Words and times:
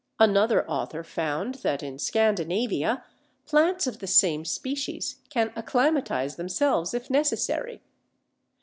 Another 0.19 0.67
author 0.67 1.03
found 1.03 1.53
that, 1.61 1.83
in 1.83 1.99
Scandinavia, 1.99 3.05
plants 3.45 3.85
of 3.85 3.99
the 3.99 4.07
same 4.07 4.43
species 4.45 5.17
can 5.29 5.53
acclimatize 5.55 6.37
themselves 6.37 6.95
if 6.95 7.11
necessary. 7.11 7.83